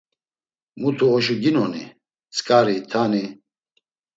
Mutu 0.79 1.05
oşu 1.15 1.35
ginoni; 1.41 1.83
tzǩari, 2.33 2.77
tani? 2.91 3.23